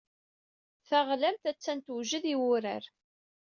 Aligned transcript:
Taɣlamt 0.87 1.49
attan 1.51 1.79
tewjed 1.81 2.25
i 2.33 2.35
wurar. 2.41 2.83